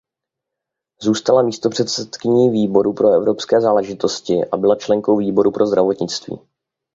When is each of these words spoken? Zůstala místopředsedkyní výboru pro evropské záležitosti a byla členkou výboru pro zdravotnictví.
Zůstala 1.01 1.41
místopředsedkyní 1.41 2.49
výboru 2.49 2.93
pro 2.93 3.09
evropské 3.11 3.61
záležitosti 3.61 4.33
a 4.51 4.57
byla 4.57 4.75
členkou 4.75 5.17
výboru 5.17 5.51
pro 5.51 5.65
zdravotnictví. 5.67 6.39